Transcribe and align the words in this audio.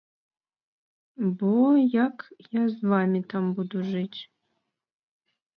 Бо 1.41 1.51
як 2.05 2.17
я 2.61 2.65
з 2.73 2.91
вамі 2.95 3.21
там 3.35 3.43
буду 3.61 3.77
жыць. 3.91 4.21